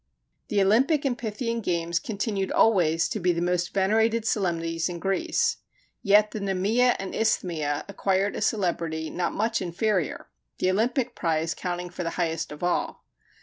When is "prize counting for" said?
11.13-12.01